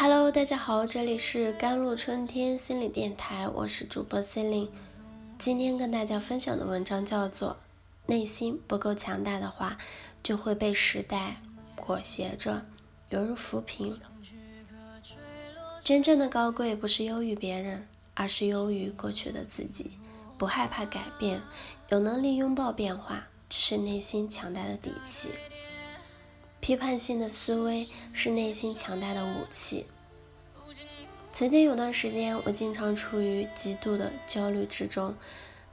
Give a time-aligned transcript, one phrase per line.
[0.00, 4.70] Hello，大家好，这里是甘露春天心理电台，我是主播 c e l i n e
[5.40, 7.50] 今天跟大家分享的文章叫做
[8.06, 9.76] 《内心不够强大的话，
[10.22, 11.42] 就会被时代
[11.74, 12.64] 裹挟着，
[13.10, 13.92] 犹如浮萍》。
[15.82, 19.90] 真正的高贵不是优于别人，而是优于过去的自己，
[20.38, 21.42] 不害怕改变，
[21.88, 25.30] 有能力拥抱变化，这是内心强大的底气。
[26.68, 29.86] 批判性的思维是内心强大的武器。
[31.32, 35.14] 曾经有段时间，我经常处于极度的焦虑之中，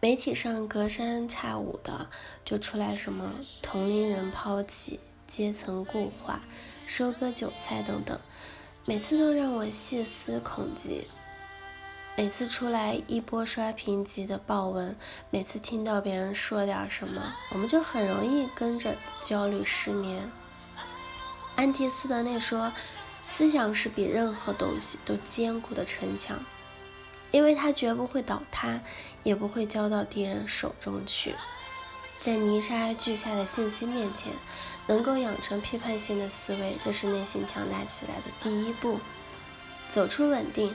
[0.00, 2.10] 媒体上隔三差五的
[2.44, 6.42] 就出来什么同龄人抛弃、阶层固化、
[6.88, 8.18] 收割韭菜等等，
[8.84, 11.06] 每次都让我细思恐极。
[12.16, 14.96] 每次出来一波刷屏级的爆文，
[15.30, 20.28] 每次听到别人说点什么，我们就很容易跟着焦虑失眠。
[21.60, 22.72] 安提斯德内说
[23.20, 26.42] ：“思想是比任何东西都坚固的城墙，
[27.32, 28.80] 因为它绝不会倒塌，
[29.24, 31.34] 也不会交到敌人手中去。
[32.16, 34.32] 在泥沙俱下的信息面前，
[34.86, 38.98] 能够养成批判性的思维，这是内心强大起来的第一步。
[39.86, 40.74] 走出稳定，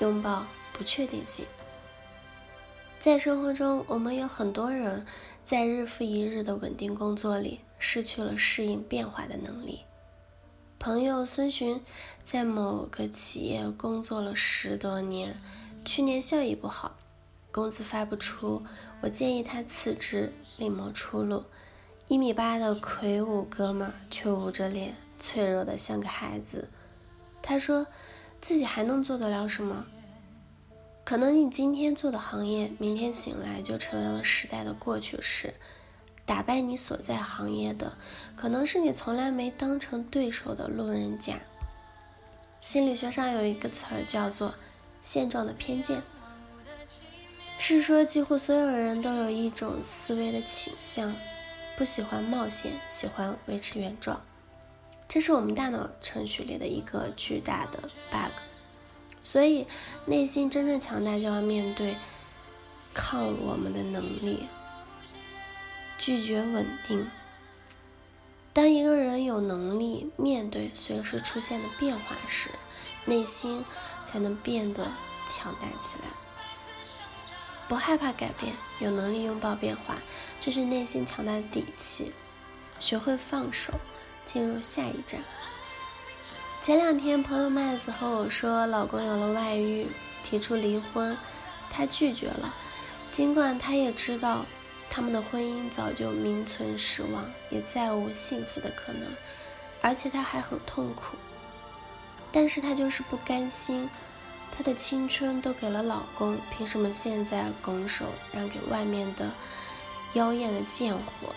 [0.00, 1.46] 拥抱不确定性。
[2.98, 5.06] 在生活中，我们有很多人
[5.44, 9.84] 在日复一日的稳定工作里，失去了适应变化的能力。”
[10.84, 11.80] 朋友孙寻
[12.24, 15.40] 在某个企业工作了十多年，
[15.82, 16.98] 去年效益不好，
[17.50, 18.62] 工资发不出。
[19.00, 21.44] 我建议他辞职，另谋出路。
[22.06, 26.68] 一米八的魁梧哥们儿却捂着脸，脆弱的像个孩子。
[27.40, 27.86] 他说
[28.42, 29.86] 自己还能做得了什么？
[31.02, 35.54] 可能你今天做的行业，明天醒来就成为了时代的过去式。
[36.26, 37.92] 打败你所在行业的，
[38.34, 41.40] 可能是你从来没当成对手的路人甲。
[42.58, 44.54] 心理学上有一个词儿叫做
[45.02, 46.02] “现状的偏见”，
[47.58, 51.14] 是说几乎所有人都有一种思维的倾向，
[51.76, 54.22] 不喜欢冒险，喜欢维持原状。
[55.06, 57.80] 这是我们大脑程序里的一个巨大的
[58.10, 58.32] bug。
[59.22, 59.66] 所以，
[60.06, 61.96] 内心真正强大，就要面对
[62.94, 64.46] 抗我们的能力。
[66.04, 67.10] 拒绝稳定。
[68.52, 72.50] 当一个人有能力面对随时出现的变化时，
[73.06, 73.64] 内心
[74.04, 74.92] 才能变得
[75.26, 76.04] 强大起来。
[77.66, 79.96] 不害怕改变，有能力拥抱变化，
[80.38, 82.12] 这是内心强大的底气。
[82.78, 83.72] 学会放手，
[84.26, 85.22] 进入下一站。
[86.60, 89.86] 前两天，朋友麦子和我说，老公有了外遇，
[90.22, 91.16] 提出离婚，
[91.70, 92.54] 她拒绝了，
[93.10, 94.44] 尽管她也知道。
[94.96, 99.10] 他们的婚姻早就名存实亡，也再无幸福的可能，
[99.82, 101.16] 而且她还很痛苦。
[102.30, 103.90] 但是她就是不甘心，
[104.56, 109.32] 她的青春都给了老公，凭什么现在拱手让给外面的
[110.12, 111.34] 妖艳的贱货？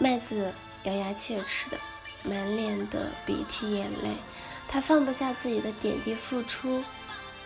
[0.00, 1.78] 麦子咬牙切齿的，
[2.24, 4.16] 满脸的鼻涕眼泪，
[4.66, 6.82] 她放不下自己的点滴付出，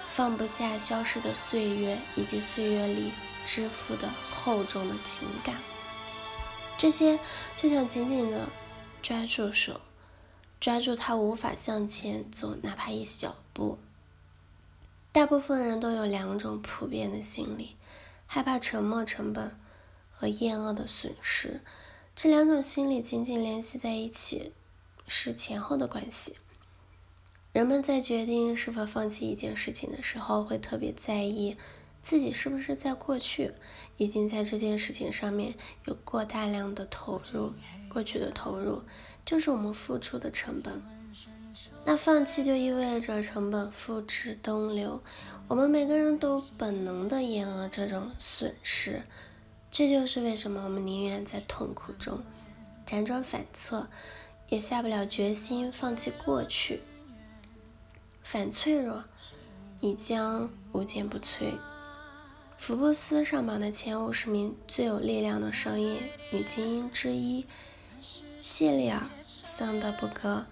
[0.07, 3.13] 放不下消失的岁月以及岁月里。
[3.45, 5.57] 支付的厚重的情感，
[6.79, 7.19] 这些
[7.57, 8.49] 就像紧紧的
[9.03, 9.81] 抓住手，
[10.61, 13.79] 抓住他无法向前走哪怕一小步。
[15.13, 17.77] 大部分人都有两种普遍的心理：
[18.27, 19.59] 害怕沉默成本
[20.11, 21.61] 和厌恶的损失。
[22.15, 24.53] 这两种心理紧紧联系在一起，
[25.07, 26.37] 是前后的关系。
[27.53, 31.57] 人们在决定是否放弃一件事情的时候，会特别在意。
[32.03, 33.53] 自己是不是在过去
[33.97, 37.53] 已经在这件事情上面有过大量的投入？
[37.89, 38.83] 过去的投入
[39.25, 40.81] 就是我们付出的成本。
[41.85, 45.03] 那放弃就意味着成本付之东流。
[45.49, 49.03] 我们每个人都本能的厌恶这种损失，
[49.71, 52.23] 这就是为什么我们宁愿在痛苦中
[52.87, 53.89] 辗转反侧，
[54.49, 56.83] 也下不了决心放弃过去。
[58.23, 59.05] 反脆弱，
[59.81, 61.53] 你将无坚不摧。
[62.61, 65.97] 福布斯上榜的前五十名最有力量的商业
[66.31, 67.47] 女精英之一，
[68.43, 70.45] 谢丽尔·桑德伯格，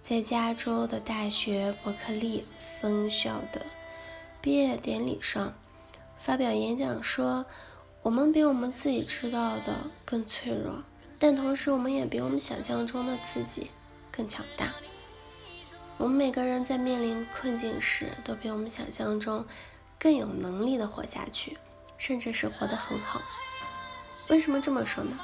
[0.00, 2.46] 在加州的大学伯克利
[2.80, 3.66] 分校的
[4.40, 5.52] 毕业典礼上
[6.18, 7.44] 发表演讲说
[8.00, 10.82] ：“我们比我们自己知道的更脆弱，
[11.20, 13.70] 但同时我们也比我们想象中的自己
[14.10, 14.72] 更强大。
[15.98, 19.44] 我们每个人在面临困境时，都比我们想象中。”
[20.00, 21.58] 更有能力的活下去，
[21.98, 23.20] 甚至是活得很好。
[24.30, 25.20] 为什么这么说呢？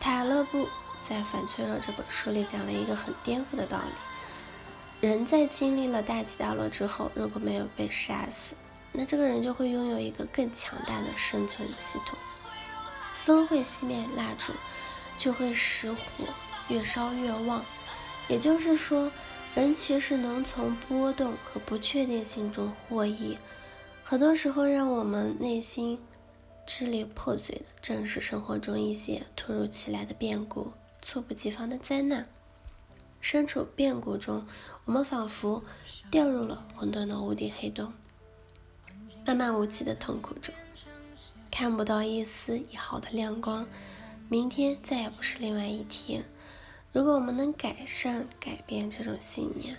[0.00, 0.66] 塔勒布
[1.02, 8.54] 在《反脆弱》这本书里讲了一个很颠覆的道理：人在经历了大起大落之后，如果没有被杀死，
[8.92, 12.18] 那这个人就会拥有一个更强大的生存系统。
[13.12, 14.54] 风会熄灭蜡烛，
[15.18, 15.98] 就会使火
[16.68, 17.62] 越烧越旺。
[18.28, 19.12] 也就是说，
[19.54, 23.36] 人其实能从波动和不确定性中获益。
[24.10, 25.96] 很多时候，让我们内心
[26.66, 32.26] 支离破碎的，正是生活中一些突如其来的变故、猝不及防的灾难。
[33.20, 34.44] 身处变故中，
[34.84, 35.62] 我们仿佛
[36.10, 37.92] 掉入了混沌的无底黑洞，
[39.24, 40.52] 漫漫无际的痛苦中，
[41.48, 43.64] 看不到一丝一毫的亮光。
[44.28, 46.24] 明天再也不是另外一天。
[46.92, 49.76] 如果我们能改善、改变这种信念，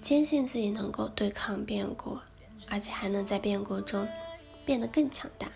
[0.00, 2.16] 坚信自己能够对抗变故，
[2.68, 4.08] 而且还能在变故中
[4.64, 5.50] 变得更强大，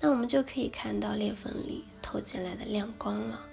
[0.00, 3.44] 那我们就可以看到裂缝里透进来的亮光了。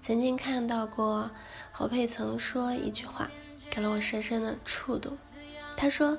[0.00, 1.30] 曾经看到过
[1.72, 3.30] 侯佩曾说一句话，
[3.70, 5.16] 给了我深深的触动。
[5.76, 6.18] 他说：“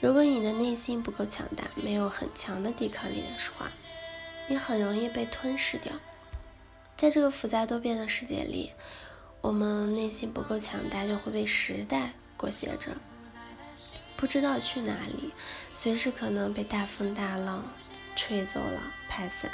[0.00, 3.28] 如果你的内心不够强大，没有很强的抵抗力的
[3.58, 3.70] 话，
[4.48, 5.92] 你很容易被吞噬掉。
[6.96, 8.72] 在这个复杂多变的世界里，
[9.40, 12.92] 我们内心不够强大，就会被时代裹挟着，
[14.24, 15.34] 不知道去哪里，
[15.74, 17.62] 随时可能被大风大浪
[18.16, 19.50] 吹走了，拍散。”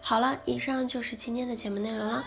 [0.00, 2.24] 好了，以上就是今天的节目内容了。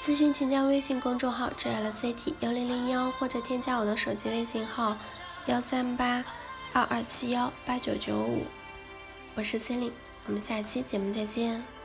[0.00, 4.96] 咨询请加微信公众号 “jlct 幺零零幺”或者添加我的手机微信号
[5.44, 6.24] 幺三八
[6.72, 8.46] 二二七幺八九九五。
[9.34, 9.92] 我是 c e l i n e
[10.24, 11.75] 我们下期节目再见。